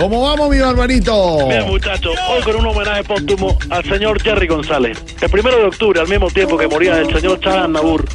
¿Cómo 0.00 0.22
vamos, 0.22 0.48
mi 0.48 0.58
Barbarito? 0.58 1.46
Bien, 1.46 1.66
muchachos, 1.66 2.14
hoy 2.30 2.42
con 2.42 2.56
un 2.56 2.66
homenaje 2.68 3.04
póstumo 3.04 3.58
al 3.68 3.84
señor 3.84 4.18
Jerry 4.22 4.46
González. 4.46 4.96
El 5.20 5.28
primero 5.28 5.58
de 5.58 5.64
octubre, 5.64 6.00
al 6.00 6.08
mismo 6.08 6.30
tiempo 6.30 6.56
que 6.56 6.66
moría 6.66 6.98
el 7.00 7.14
señor 7.14 7.38
Charles 7.40 7.68
Nabur 7.68 8.06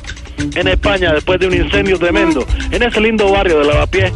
en 0.55 0.67
España 0.67 1.13
después 1.13 1.39
de 1.39 1.45
un 1.45 1.53
incendio 1.53 1.99
tremendo, 1.99 2.43
en 2.71 2.81
ese 2.81 2.99
lindo 2.99 3.31
barrio 3.31 3.59
de 3.59 3.65
Lavapiés, 3.65 4.11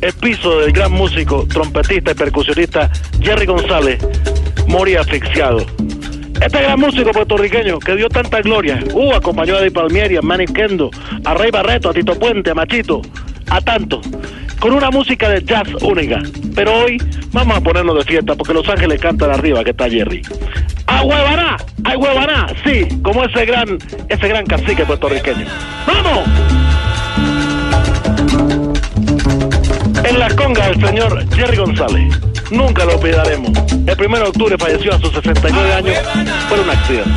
el 0.00 0.12
piso 0.14 0.58
del 0.58 0.72
gran 0.72 0.90
músico, 0.90 1.46
trompetista 1.46 2.10
y 2.10 2.14
percusionista 2.14 2.90
Jerry 3.20 3.46
González 3.46 4.04
moría 4.66 5.02
asfixiado. 5.02 5.64
Este 6.44 6.60
gran 6.60 6.80
músico 6.80 7.12
puertorriqueño 7.12 7.78
que 7.78 7.94
dio 7.94 8.08
tanta 8.08 8.40
gloria, 8.40 8.82
uh, 8.94 9.12
acompañó 9.12 9.54
a 9.54 9.60
Eddie 9.60 9.70
Palmieri, 9.70 10.16
a 10.16 10.22
Manny 10.22 10.46
Kendo, 10.46 10.90
a 11.24 11.34
Rey 11.34 11.52
Barreto, 11.52 11.90
a 11.90 11.94
Tito 11.94 12.18
Puente, 12.18 12.50
a 12.50 12.54
Machito, 12.54 13.00
a 13.48 13.60
tanto, 13.60 14.00
con 14.62 14.72
una 14.74 14.90
música 14.90 15.28
de 15.28 15.42
jazz 15.42 15.66
única. 15.82 16.22
Pero 16.54 16.72
hoy 16.72 16.96
vamos 17.32 17.56
a 17.56 17.60
ponernos 17.60 17.96
de 17.96 18.04
fiesta 18.04 18.36
porque 18.36 18.54
Los 18.54 18.68
Ángeles 18.68 19.00
cantan 19.00 19.32
arriba 19.32 19.64
que 19.64 19.70
está 19.70 19.90
Jerry. 19.90 20.22
¡A 20.86 21.02
huevaná! 21.02 21.56
¡A 21.82 21.98
huevaná! 21.98 22.46
Sí, 22.64 22.86
como 23.02 23.24
ese 23.24 23.44
gran, 23.44 23.76
ese 24.08 24.28
gran 24.28 24.46
cacique 24.46 24.84
puertorriqueño. 24.84 25.46
¡Vamos! 25.84 26.28
En 30.04 30.18
la 30.20 30.28
conga 30.36 30.68
del 30.68 30.86
señor 30.86 31.34
Jerry 31.34 31.56
González. 31.56 32.20
Nunca 32.52 32.84
lo 32.84 32.98
olvidaremos. 32.98 33.50
El 33.72 34.06
1 34.06 34.16
de 34.16 34.22
octubre 34.22 34.56
falleció 34.58 34.94
a 34.94 35.00
sus 35.00 35.12
69 35.12 35.74
años 35.74 35.98
por 36.48 36.60
un 36.60 36.70
accidente. 36.70 37.10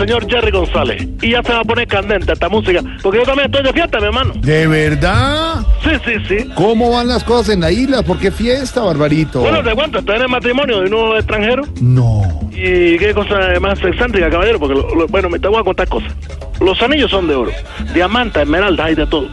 Señor 0.00 0.28
Jerry 0.28 0.50
González. 0.50 1.06
Y 1.22 1.30
ya 1.30 1.42
se 1.42 1.52
va 1.52 1.60
a 1.60 1.64
poner 1.64 1.86
candente 1.86 2.32
esta 2.32 2.48
música. 2.48 2.80
Porque 3.02 3.18
yo 3.18 3.24
también 3.24 3.46
estoy 3.46 3.62
de 3.62 3.72
fiesta, 3.72 3.98
mi 4.00 4.06
hermano. 4.06 4.32
¿De 4.36 4.66
verdad? 4.66 5.56
Sí, 5.84 5.90
sí, 6.04 6.12
sí. 6.28 6.48
¿Cómo 6.54 6.90
van 6.90 7.08
las 7.08 7.22
cosas 7.24 7.54
en 7.54 7.60
la 7.60 7.70
isla? 7.70 8.02
¿Por 8.02 8.18
qué 8.18 8.30
fiesta, 8.30 8.82
Barbarito? 8.82 9.40
Bueno, 9.40 9.62
te 9.62 9.72
cuento, 9.74 9.98
estoy 10.00 10.16
en 10.16 10.22
el 10.22 10.28
matrimonio 10.28 10.80
de 10.80 10.86
uno 10.88 11.16
extranjero. 11.16 11.62
No. 11.80 12.22
Y 12.52 12.98
qué 12.98 13.12
cosa 13.14 13.38
más 13.60 13.82
excéntrica, 13.82 14.28
caballero, 14.28 14.58
porque, 14.58 14.74
lo- 14.74 14.94
lo- 14.94 15.06
bueno, 15.06 15.28
me 15.30 15.38
te 15.38 15.48
voy 15.48 15.60
a 15.60 15.64
contar 15.64 15.88
cosas. 15.88 16.12
Los 16.60 16.80
anillos 16.82 17.10
son 17.10 17.26
de 17.26 17.34
oro, 17.34 17.50
diamantes, 17.94 18.42
esmeraldas, 18.42 18.86
hay 18.86 18.94
de 18.94 19.06
todo. 19.06 19.28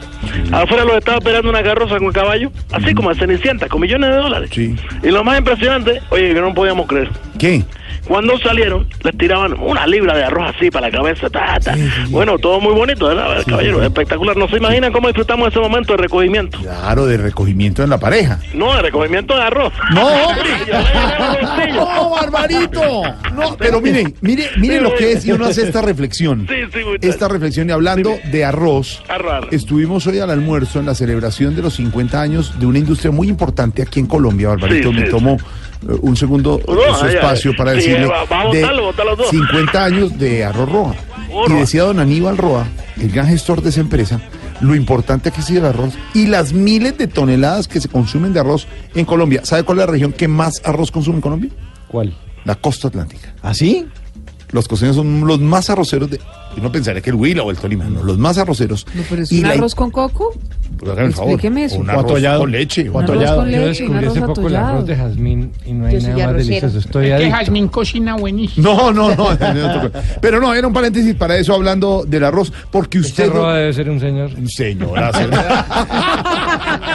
Afuera 0.53 0.85
los 0.85 0.95
estaba 0.97 1.17
esperando 1.17 1.49
una 1.49 1.61
carroza 1.61 1.97
con 1.97 2.13
caballo, 2.13 2.51
así 2.71 2.93
como 2.93 3.11
el 3.11 3.17
Cenicienta, 3.19 3.67
con 3.67 3.81
millones 3.81 4.11
de 4.11 4.15
dólares. 4.15 4.49
Sí. 4.53 4.75
Y 5.03 5.07
lo 5.09 5.25
más 5.25 5.37
impresionante, 5.39 6.01
oye, 6.09 6.33
que 6.33 6.39
no 6.39 6.53
podíamos 6.53 6.87
creer. 6.87 7.09
¿Qué? 7.37 7.63
Cuando 8.07 8.37
salieron, 8.39 8.87
les 9.03 9.17
tiraban 9.17 9.53
una 9.59 9.85
libra 9.87 10.15
de 10.15 10.23
arroz 10.23 10.53
así 10.55 10.69
para 10.71 10.87
la 10.89 10.97
cabeza. 10.97 11.29
ta, 11.29 11.59
ta. 11.59 11.75
Bueno, 12.09 12.37
todo 12.37 12.59
muy 12.59 12.73
bonito, 12.73 13.07
¿verdad, 13.07 13.43
caballero? 13.47 13.83
Espectacular. 13.83 14.35
No 14.37 14.47
se 14.47 14.57
imaginan 14.57 14.91
cómo 14.91 15.07
disfrutamos 15.07 15.49
ese 15.49 15.59
momento 15.59 15.93
de 15.93 15.97
recogimiento. 16.03 16.59
Claro, 16.59 17.05
de 17.05 17.17
recogimiento 17.17 17.83
en 17.83 17.89
la 17.89 17.99
pareja. 17.99 18.39
No, 18.53 18.75
de 18.75 18.81
recogimiento 18.83 19.35
de 19.35 19.41
arroz. 19.43 19.73
No, 19.93 20.07
hombre. 20.27 21.73
No, 21.73 22.09
Barbarito. 22.11 23.03
No, 23.33 23.57
pero 23.57 23.81
mire, 23.81 24.13
mire, 24.21 24.49
mire 24.57 24.81
lo 24.81 24.93
que 24.95 25.13
es 25.13 25.25
y 25.25 25.31
uno 25.31 25.45
hace 25.45 25.63
esta 25.63 25.81
reflexión. 25.81 26.47
Sí, 26.49 26.55
sí, 26.73 26.83
muchacho. 26.83 27.07
Esta 27.09 27.27
reflexión 27.27 27.69
y 27.69 27.71
hablando 27.71 28.17
de 28.31 28.45
arroz. 28.45 29.03
Arroz. 29.07 29.47
Estuvimos 29.51 30.05
hoy 30.07 30.19
al 30.19 30.29
almuerzo 30.29 30.79
en 30.79 30.85
la 30.85 30.95
celebración 30.95 31.55
de 31.55 31.61
los 31.61 31.75
50 31.75 32.21
años 32.21 32.59
de 32.59 32.65
una 32.65 32.79
industria 32.79 33.11
muy 33.11 33.27
importante 33.27 33.81
aquí 33.81 33.99
en 33.99 34.07
Colombia, 34.07 34.49
Barbarito. 34.49 34.89
Sí, 34.89 34.95
Me 34.95 35.05
sí, 35.05 35.11
tomo 35.11 35.33
eh, 35.35 35.95
un 36.01 36.15
segundo 36.15 36.59
su 36.99 37.05
espacio 37.07 37.55
para 37.55 37.79
Sí, 37.79 37.91
decirle 38.01 38.13
va- 38.13 38.25
va 38.25 38.41
a 38.41 38.51
de 38.53 38.61
botarlo, 38.61 38.83
botar 38.83 39.05
los 39.05 39.17
dos. 39.17 39.29
50 39.29 39.83
años 39.85 40.17
de 40.17 40.43
arroz 40.45 40.69
roja. 40.71 40.95
Oh, 41.31 41.49
Y 41.49 41.53
decía 41.53 41.83
don 41.83 41.99
Aníbal 41.99 42.37
Roa, 42.37 42.65
el 42.99 43.11
gran 43.11 43.27
gestor 43.27 43.61
de 43.61 43.69
esa 43.69 43.81
empresa, 43.81 44.19
lo 44.61 44.73
importante 44.75 45.29
que 45.31 45.41
es 45.41 45.49
el 45.51 45.65
arroz 45.65 45.93
y 46.13 46.25
las 46.27 46.53
miles 46.53 46.97
de 46.97 47.07
toneladas 47.07 47.67
que 47.67 47.79
se 47.81 47.89
consumen 47.89 48.33
de 48.33 48.39
arroz 48.39 48.67
en 48.95 49.05
Colombia. 49.05 49.41
¿Sabe 49.43 49.63
cuál 49.63 49.79
es 49.79 49.85
la 49.85 49.91
región 49.91 50.13
que 50.13 50.27
más 50.27 50.61
arroz 50.65 50.89
consume 50.89 51.17
en 51.17 51.21
Colombia? 51.21 51.49
¿Cuál? 51.89 52.15
La 52.45 52.55
costa 52.55 52.87
atlántica. 52.87 53.35
¿Ah, 53.41 53.53
sí? 53.53 53.85
Los 54.51 54.67
costeños 54.67 54.95
son 54.95 55.27
los 55.27 55.39
más 55.41 55.69
arroceros 55.69 56.09
de. 56.09 56.19
Y 56.55 56.61
no 56.61 56.71
pensaría 56.71 57.01
que 57.01 57.09
el 57.11 57.15
Huila 57.15 57.43
o 57.43 57.51
el 57.51 57.57
Tolima, 57.57 57.85
no, 57.85 58.03
los 58.03 58.17
más 58.17 58.37
arroceros. 58.37 58.85
No, 58.95 59.03
pero 59.09 59.21
es 59.23 59.31
Y 59.31 59.37
un 59.41 59.47
la- 59.47 59.53
arroz 59.53 59.75
con 59.75 59.91
coco. 59.91 60.33
Pues 60.79 60.91
hagan 60.91 61.05
el 61.05 61.13
favor, 61.13 61.31
Explíqueme 61.31 61.63
eso. 61.65 61.77
Un 61.77 61.89
arroz 61.89 62.05
atollado. 62.05 62.39
con 62.41 62.51
leche. 62.51 62.89
Un 62.89 63.03
arroz 63.03 63.31
con 63.31 63.49
Yo 63.49 63.57
leche, 63.65 63.87
un 63.87 63.95
arroz 63.95 64.17
atollado. 64.17 64.85
jazmín 64.87 65.51
y 65.65 65.73
no 65.73 65.89
Yo 65.89 66.01
soy 66.01 66.21
arrocera. 66.21 66.67
Estoy 66.67 67.05
que 67.07 67.13
adicto. 67.13 67.35
Jazmín 67.35 67.67
cocina 67.67 68.15
buenísimo. 68.15 68.69
No, 68.73 68.91
no, 68.93 69.15
no, 69.15 69.33
no, 69.35 69.83
no. 69.83 69.91
Pero 70.21 70.39
no, 70.39 70.53
era 70.53 70.67
un 70.67 70.73
paréntesis 70.73 71.15
para 71.15 71.35
eso 71.37 71.53
hablando 71.53 72.05
del 72.07 72.23
arroz, 72.23 72.51
porque 72.71 72.99
Este 72.99 73.23
usted. 73.23 73.33
Roa 73.33 73.55
debe 73.55 73.73
ser 73.73 73.89
un 73.89 73.99
señor. 73.99 74.31
Señora, 74.47 75.11
señora. 75.13 75.65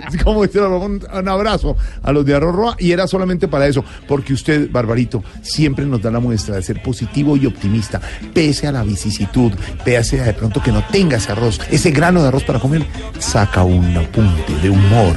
Como 0.24 0.40
un, 0.40 1.06
un 1.12 1.28
abrazo 1.28 1.76
a 2.02 2.12
los 2.12 2.24
de 2.24 2.34
Arroz 2.34 2.54
Roa 2.54 2.76
y 2.78 2.92
era 2.92 3.06
solamente 3.06 3.48
para 3.48 3.66
eso, 3.66 3.84
porque 4.06 4.32
usted, 4.32 4.70
Barbarito, 4.70 5.22
siempre 5.42 5.84
nos 5.84 6.02
da 6.02 6.10
la 6.10 6.20
muestra 6.20 6.56
de 6.56 6.62
ser 6.62 6.82
positivo 6.82 7.36
y 7.36 7.46
optimista, 7.46 8.00
pese 8.32 8.66
a 8.66 8.72
la 8.72 8.82
vicisitud, 8.82 9.52
pese 9.84 10.20
a 10.20 10.24
de 10.24 10.34
pronto 10.34 10.62
que 10.62 10.72
no 10.72 10.82
tenga 10.90 11.16
ese 11.16 11.32
arroz, 11.32 11.60
ese 11.70 11.90
grano 11.90 12.22
de 12.22 12.28
arroz 12.28 12.44
para 12.44 12.58
comer, 12.58 12.84
saca 13.18 13.64
un 13.64 13.96
apunte 13.96 14.54
de 14.62 14.70
humor, 14.70 15.16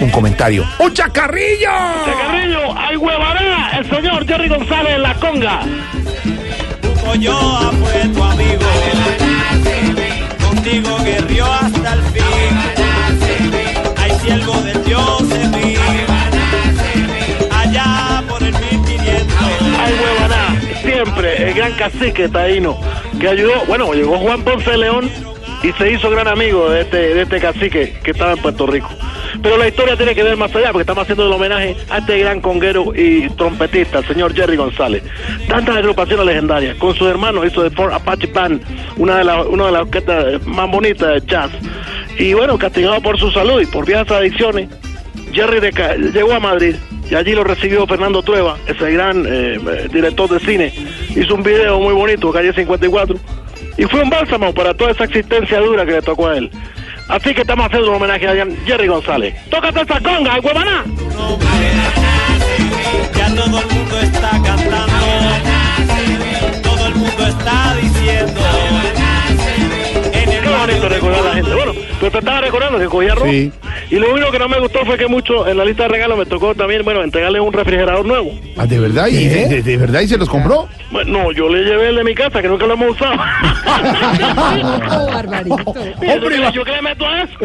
un 0.00 0.10
comentario. 0.10 0.64
¡Un 0.78 0.92
chacarrillo! 0.92 1.68
Carrillo, 2.04 2.76
ay 2.76 2.96
huevará, 2.96 3.78
el 3.78 3.90
señor 3.90 4.26
Jerry 4.26 4.48
González 4.48 4.94
en 4.96 5.02
la 5.02 5.14
conga. 5.14 5.60
Tu 6.82 8.22
amigo. 8.22 8.60
Contigo 10.46 10.98
guerrió 11.04 11.19
el 18.40 18.52
1500. 18.52 19.36
Ay 19.78 19.94
huevará, 19.94 20.60
siempre 20.82 21.48
el 21.48 21.54
gran 21.54 21.72
cacique 21.72 22.28
taíno 22.28 22.78
que 23.20 23.28
ayudó, 23.28 23.64
bueno, 23.66 23.92
llegó 23.92 24.18
Juan 24.18 24.42
Ponce 24.42 24.76
León 24.76 25.10
y 25.62 25.72
se 25.72 25.92
hizo 25.92 26.10
gran 26.10 26.26
amigo 26.26 26.70
de 26.70 26.82
este, 26.82 27.14
de 27.14 27.22
este 27.22 27.38
cacique 27.38 27.98
que 28.02 28.10
estaba 28.12 28.32
en 28.32 28.38
Puerto 28.38 28.66
Rico. 28.66 28.88
Pero 29.42 29.56
la 29.56 29.68
historia 29.68 29.96
tiene 29.96 30.14
que 30.14 30.22
ver 30.22 30.36
más 30.36 30.54
allá, 30.54 30.68
porque 30.68 30.82
estamos 30.82 31.02
haciendo 31.02 31.26
el 31.26 31.32
homenaje 31.32 31.76
a 31.88 31.98
este 31.98 32.18
gran 32.18 32.40
conguero 32.40 32.92
y 32.94 33.28
trompetista, 33.30 33.98
el 33.98 34.06
señor 34.06 34.34
Jerry 34.34 34.56
González. 34.56 35.02
Tantas 35.48 35.76
agrupaciones 35.76 36.26
legendarias. 36.26 36.76
Con 36.76 36.94
sus 36.94 37.08
hermanos 37.08 37.46
hizo 37.46 37.62
de 37.62 37.70
Fort 37.70 37.92
Apache 37.92 38.26
Band, 38.28 38.62
una 38.96 39.18
de 39.18 39.24
las 39.24 39.46
una 39.46 39.66
de 39.66 39.72
las 39.72 39.82
orquestas 39.82 40.46
más 40.46 40.70
bonitas 40.70 41.14
de 41.14 41.26
jazz. 41.26 41.50
Y 42.20 42.34
bueno, 42.34 42.58
castigado 42.58 43.00
por 43.00 43.18
su 43.18 43.30
salud 43.30 43.62
y 43.62 43.66
por 43.66 43.86
viejas 43.86 44.10
adicciones, 44.10 44.68
Jerry 45.32 45.58
llegó 46.12 46.34
a 46.34 46.38
Madrid 46.38 46.76
y 47.10 47.14
allí 47.14 47.32
lo 47.32 47.44
recibió 47.44 47.86
Fernando 47.86 48.22
Trueba, 48.22 48.58
ese 48.66 48.90
gran 48.90 49.24
eh, 49.24 49.54
eh, 49.54 49.88
director 49.90 50.28
de 50.28 50.38
cine. 50.38 50.70
Hizo 51.16 51.34
un 51.34 51.42
video 51.42 51.80
muy 51.80 51.94
bonito, 51.94 52.30
calle 52.30 52.52
54, 52.52 53.16
y 53.78 53.84
fue 53.84 54.02
un 54.02 54.10
bálsamo 54.10 54.52
para 54.52 54.74
toda 54.74 54.90
esa 54.90 55.04
existencia 55.04 55.60
dura 55.60 55.86
que 55.86 55.92
le 55.92 56.02
tocó 56.02 56.28
a 56.28 56.36
él. 56.36 56.50
Así 57.08 57.32
que 57.32 57.40
estamos 57.40 57.64
haciendo 57.64 57.88
un 57.88 57.96
homenaje 57.96 58.28
a 58.28 58.46
Jerry 58.66 58.86
González. 58.86 59.34
¡Tócate 59.48 59.80
esa 59.80 59.98
conga, 60.00 60.38
huevaná! 60.40 60.84
El 63.24 63.34
mundo. 63.34 63.60
Te 72.10 72.18
estaba 72.18 72.40
recordando 72.40 72.78
que 72.78 72.86
cogía 72.86 73.12
arroz 73.12 73.28
Sí. 73.30 73.52
Y 73.90 73.96
lo 73.96 74.12
único 74.12 74.30
que 74.30 74.38
no 74.38 74.48
me 74.48 74.58
gustó 74.60 74.84
fue 74.84 74.96
que 74.98 75.06
mucho 75.06 75.46
en 75.48 75.56
la 75.56 75.64
lista 75.64 75.84
de 75.84 75.88
regalos 75.90 76.18
me 76.18 76.26
tocó 76.26 76.54
también, 76.54 76.84
bueno, 76.84 77.02
entregarle 77.02 77.40
un 77.40 77.52
refrigerador 77.52 78.04
nuevo. 78.06 78.30
Ah, 78.56 78.66
¿De 78.66 78.78
verdad? 78.78 79.08
¿Y 79.08 79.26
de, 79.26 79.46
de- 79.48 79.62
de 79.62 79.76
verdad? 79.76 80.00
¿Y 80.02 80.08
se 80.08 80.16
los 80.18 80.28
compró? 80.28 80.68
Bueno, 80.90 81.10
no, 81.24 81.32
yo 81.32 81.48
le 81.48 81.62
llevé 81.64 81.88
el 81.88 81.96
de 81.96 82.04
mi 82.04 82.14
casa, 82.14 82.40
que 82.42 82.48
nunca 82.48 82.66
lo 82.66 82.74
hemos 82.74 82.90
usado. 82.90 83.14
Oh, 84.92 85.06
Barbarito. 85.12 85.56
Mire, 86.00 86.52
¿Yo 86.52 86.64
qué 86.64 86.72
le 86.72 86.82
meto 86.82 87.06
a 87.06 87.22
eso? 87.22 87.38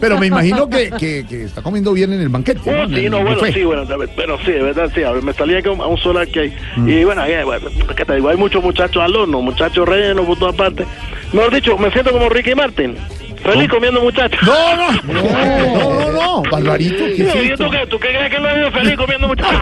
Pero 0.00 0.18
me 0.18 0.26
imagino 0.26 0.68
que, 0.68 0.90
que, 0.90 1.24
que 1.28 1.44
está 1.44 1.62
comiendo 1.62 1.92
bien 1.92 2.12
en 2.12 2.20
el 2.20 2.28
banquete. 2.28 2.60
Oh, 2.70 2.84
En 2.84 2.94
sí, 2.94 3.08
no, 3.08 3.22
bueno, 3.22 3.40
sí, 3.52 3.64
bueno, 3.64 3.84
de- 3.84 4.06
bueno, 4.06 4.36
sí, 4.44 4.52
de 4.52 4.62
verdad, 4.62 4.90
sí, 4.94 5.02
a 5.02 5.12
ver, 5.12 5.22
me 5.22 5.32
salía 5.32 5.62
que 5.62 5.68
a 5.68 5.72
un, 5.72 5.80
a 5.80 5.86
un 5.86 5.98
solar 5.98 6.26
que 6.28 6.40
hay. 6.40 6.52
Mm. 6.76 6.88
Y 6.88 7.04
bueno, 7.04 7.24
eh, 7.24 7.44
bueno, 7.44 7.68
¿qué 7.96 8.04
te 8.04 8.14
digo? 8.16 8.28
Hay 8.28 8.36
muchos 8.36 8.62
muchachos 8.62 9.02
al 9.02 9.14
horno, 9.14 9.40
muchachos 9.40 9.88
rellenos 9.88 10.26
por 10.26 10.38
todas 10.38 10.54
partes. 10.54 10.86
Mejor 11.32 11.54
dicho, 11.54 11.78
me 11.78 11.90
siento 11.90 12.12
como 12.12 12.28
Ricky 12.28 12.54
Martin, 12.54 12.96
feliz 13.42 13.68
comiendo 13.68 14.00
muchachos. 14.00 14.40
No, 14.42 14.76
no, 14.76 14.92
no, 15.02 15.22
no, 15.22 16.00
no, 16.00 16.12
no, 16.12 16.42
Barbarito, 16.50 17.04
¿qué 17.16 17.28
es 17.28 17.34
¿Y 17.34 17.38
esto? 17.52 17.64
tú 17.64 17.70
qué? 17.70 17.86
¿Tú 17.86 17.98
qué 17.98 18.08
crees 18.08 18.30
que 18.30 18.38
lo 18.38 18.54
vive 18.54 18.70
feliz 18.70 18.96
comiendo 18.96 19.28
muchachos? 19.28 19.60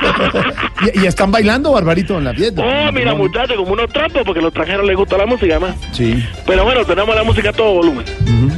¿Y, 0.94 1.00
y 1.00 1.06
están 1.06 1.30
bailando, 1.30 1.72
Barbarito, 1.72 2.18
en 2.18 2.24
la 2.24 2.34
fiesta? 2.34 2.62
oh, 2.62 2.92
mira, 2.92 3.14
muchachos, 3.14 3.56
como 3.56 3.72
unos 3.72 3.90
trampos, 3.92 4.22
porque 4.24 4.40
a 4.40 4.42
los 4.42 4.48
extranjeros 4.50 4.86
les 4.86 4.96
gusta 4.96 5.16
la 5.18 5.26
música, 5.26 5.56
además. 5.56 5.76
Sí. 5.92 6.24
Pero 6.46 6.64
bueno, 6.64 6.84
tenemos 6.84 7.14
la 7.14 7.22
música 7.22 7.50
a 7.50 7.52
todo 7.52 7.74
volumen. 7.74 8.04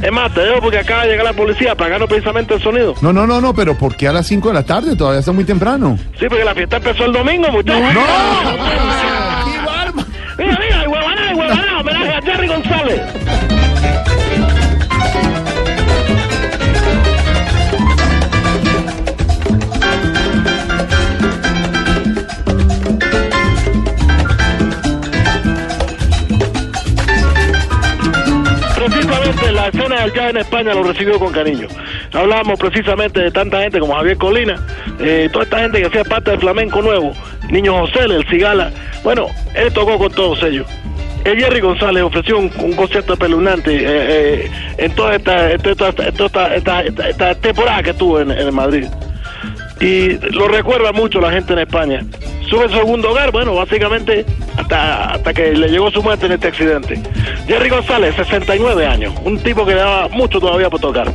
Es 0.01 0.11
más, 0.11 0.33
te 0.33 0.41
dejo 0.41 0.61
porque 0.61 0.77
acaba 0.79 1.03
de 1.03 1.09
llegar 1.11 1.25
la 1.25 1.33
policía 1.33 1.71
apagando 1.73 2.07
precisamente 2.07 2.53
el 2.55 2.61
sonido. 2.61 2.95
No, 3.01 3.13
no, 3.13 3.25
no, 3.27 3.39
no, 3.41 3.53
pero 3.53 3.77
¿por 3.77 3.95
qué 3.95 4.07
a 4.07 4.13
las 4.13 4.27
5 4.27 4.47
de 4.49 4.53
la 4.53 4.63
tarde? 4.63 4.95
Todavía 4.95 5.19
está 5.19 5.31
muy 5.31 5.43
temprano. 5.45 5.97
Sí, 6.19 6.25
porque 6.27 6.43
la 6.43 6.53
fiesta 6.53 6.77
empezó 6.77 7.05
el 7.05 7.13
domingo, 7.13 7.49
muchachos. 7.51 7.93
¡No! 7.93 8.01
¡Qué 9.51 9.65
bárbaro! 9.65 10.07
Mira, 10.37 10.59
mira, 10.59 10.81
el 10.83 10.87
huevaná, 10.89 11.79
homenaje 11.79 12.09
a 12.09 12.21
Jerry 12.21 12.47
González. 12.47 13.01
Precisamente 28.85 29.51
la 29.53 29.67
escena 29.67 30.01
del 30.01 30.13
jazz 30.13 30.29
en 30.31 30.37
España 30.37 30.73
lo 30.73 30.83
recibió 30.83 31.17
con 31.19 31.31
cariño. 31.31 31.67
Hablábamos 32.11 32.59
precisamente 32.59 33.21
de 33.21 33.31
tanta 33.31 33.61
gente 33.61 33.79
como 33.79 33.93
Javier 33.95 34.17
Colina, 34.17 34.61
eh, 34.99 35.29
toda 35.31 35.45
esta 35.45 35.59
gente 35.59 35.79
que 35.79 35.85
hacía 35.87 36.03
parte 36.03 36.31
del 36.31 36.39
flamenco 36.41 36.81
nuevo, 36.81 37.13
Niño 37.49 37.79
José, 37.79 37.99
el 38.05 38.25
Cigala. 38.29 38.71
Bueno, 39.03 39.27
él 39.55 39.71
tocó 39.71 39.97
con 39.97 40.11
todos 40.11 40.43
ellos. 40.43 40.67
El 41.23 41.39
Jerry 41.39 41.61
González 41.61 42.03
ofreció 42.03 42.37
un, 42.37 42.49
concierto 42.49 43.13
espeluznante 43.13 43.73
eh, 43.73 43.85
eh, 43.85 44.51
en 44.77 44.91
toda 44.93 45.15
esta, 45.15 45.51
esta, 45.53 45.89
esta- 46.53 46.83
esta- 46.83 47.35
temporada 47.35 47.81
que 47.81 47.91
estuvo 47.91 48.19
en, 48.19 48.31
en 48.31 48.53
Madrid. 48.53 48.87
Y 49.79 50.17
lo 50.33 50.49
recuerda 50.49 50.91
mucho 50.91 51.21
la 51.21 51.31
gente 51.31 51.53
en 51.53 51.59
España. 51.59 52.01
Sube 52.49 52.67
su 52.69 52.75
segundo 52.75 53.11
hogar, 53.11 53.31
bueno, 53.31 53.55
básicamente 53.55 54.25
hasta, 54.57 55.13
hasta 55.13 55.33
que 55.33 55.53
le 55.53 55.69
llegó 55.69 55.89
su 55.91 56.03
muerte 56.03 56.25
en 56.25 56.33
este 56.33 56.47
accidente. 56.47 57.01
Jerry 57.47 57.69
González, 57.69 58.15
69 58.15 58.85
años, 58.85 59.13
un 59.23 59.39
tipo 59.39 59.65
que 59.65 59.73
le 59.73 59.81
daba 59.81 60.07
mucho 60.09 60.39
todavía 60.39 60.69
por 60.69 60.79
tocar. 60.79 61.11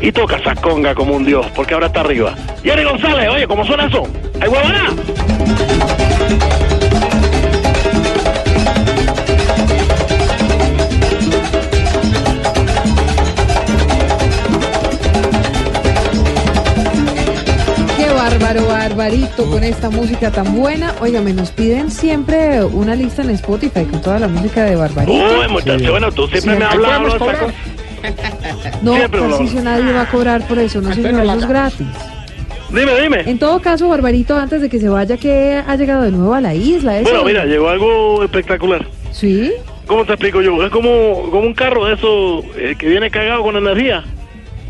Y 0.00 0.12
toca 0.12 0.36
esa 0.36 0.54
conga 0.54 0.94
como 0.94 1.14
un 1.14 1.24
dios, 1.24 1.46
porque 1.54 1.74
ahora 1.74 1.86
está 1.86 2.00
arriba. 2.00 2.34
Jerry 2.62 2.84
González, 2.84 3.28
oye, 3.28 3.46
¿cómo 3.46 3.64
suena 3.64 3.86
eso? 3.86 4.06
¡Ay, 4.40 4.48
huevona! 4.48 4.94
Barbarito, 19.08 19.50
con 19.50 19.64
esta 19.64 19.88
música 19.88 20.30
tan 20.30 20.54
buena. 20.54 20.94
Óigame, 21.00 21.32
nos 21.32 21.50
piden 21.50 21.90
siempre 21.90 22.62
una 22.62 22.94
lista 22.94 23.22
en 23.22 23.30
Spotify 23.30 23.84
con 23.86 24.02
toda 24.02 24.18
la 24.18 24.28
música 24.28 24.64
de 24.64 24.76
Barbarito. 24.76 25.40
Uy, 25.40 25.48
muchacho, 25.48 25.90
bueno, 25.92 26.12
tú 26.12 26.26
siempre 26.26 26.52
Sí, 26.52 26.58
me 26.58 27.18
cosa. 27.18 27.46
No, 28.82 28.94
siempre 28.96 29.20
lo- 29.20 29.28
Tarcisio, 29.30 29.62
nadie 29.62 29.92
va 29.94 30.02
a 30.02 30.10
cobrar 30.10 30.46
por 30.46 30.58
eso, 30.58 30.82
no 30.82 30.92
señor, 30.94 31.22
eso 31.22 31.32
es 31.38 31.48
gratis. 31.48 31.86
Dime, 32.68 33.00
dime. 33.00 33.20
En 33.24 33.38
todo 33.38 33.60
caso, 33.60 33.88
Barbarito, 33.88 34.36
antes 34.36 34.60
de 34.60 34.68
que 34.68 34.78
se 34.78 34.90
vaya, 34.90 35.16
que 35.16 35.62
ha 35.66 35.74
llegado 35.76 36.02
de 36.02 36.10
nuevo 36.10 36.34
a 36.34 36.42
la 36.42 36.54
isla? 36.54 36.98
Eso? 36.98 37.08
Bueno, 37.08 37.24
mira, 37.24 37.46
llegó 37.46 37.70
algo 37.70 38.22
espectacular. 38.24 38.86
¿Sí? 39.10 39.52
¿Cómo 39.86 40.04
te 40.04 40.12
explico 40.12 40.42
yo? 40.42 40.62
Es 40.62 40.70
como, 40.70 41.30
como 41.30 41.46
un 41.46 41.54
carro 41.54 41.86
de 41.86 41.94
esos 41.94 42.44
eh, 42.58 42.76
que 42.78 42.88
viene 42.88 43.10
cargado 43.10 43.42
con 43.42 43.56
energía. 43.56 44.04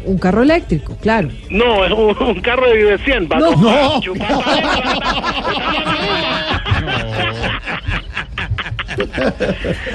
Un 0.09 0.17
carro 0.17 0.43
eléctrico, 0.43 0.97
claro. 1.03 1.29
No, 1.51 1.85
es 1.85 1.93
un, 1.93 2.17
un 2.19 2.41
carro 2.41 2.67
de, 2.71 2.83
de 2.83 2.99
100. 2.99 3.29
va 3.31 3.39
No. 3.39 3.51
No. 3.59 4.01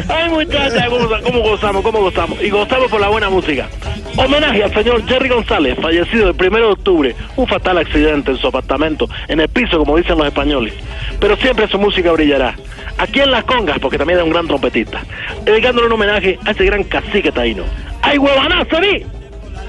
Ay, 0.08 0.30
muchacha, 0.30 0.88
¿cómo, 0.88 1.08
cómo 1.24 1.40
gozamos, 1.42 1.82
cómo 1.82 2.00
gozamos. 2.02 2.42
Y 2.42 2.50
gozamos 2.52 2.92
por 2.92 3.02
la 3.02 3.10
buena 3.10 3.30
música. 3.30 3.68
Homenaje 4.16 4.64
al 4.64 4.74
señor 4.74 5.04
Jerry 5.08 5.30
González, 5.30 5.78
fallecido 5.82 6.30
el 6.30 6.36
primero 6.36 6.68
de 6.68 6.74
octubre. 6.74 7.16
Un 7.36 7.48
fatal 7.48 7.80
accidente 7.80 8.32
en 8.32 8.38
su 8.38 8.48
apartamento, 8.48 9.10
en 9.28 9.40
el 9.40 9.50
piso, 9.50 9.80
como 9.80 9.98
dicen 9.98 10.18
los 10.18 10.28
españoles. 10.28 10.74
Pero 11.20 11.36
siempre 11.38 11.68
su 11.68 11.80
música 11.80 12.12
brillará. 12.12 12.56
Aquí 13.00 13.20
en 13.20 13.32
Las 13.32 13.44
Congas, 13.46 13.80
porque 13.80 13.98
también 13.98 14.20
es 14.20 14.26
un 14.26 14.32
gran 14.32 14.48
trompetista. 14.48 15.02
Dedicándole 15.44 15.88
un 15.88 15.94
homenaje 15.94 16.38
a 16.46 16.52
ese 16.52 16.66
gran 16.66 16.84
cacique 16.84 17.32
taíno. 17.32 17.64
¡Ay, 18.04 18.20
huevanazo, 18.20 18.76
Seri! 18.76 19.06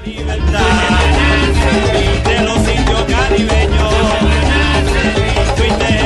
De 0.05 0.21
los 2.43 2.57
indios 2.59 3.03
caribeños. 3.09 3.93
Fuiste 5.57 6.05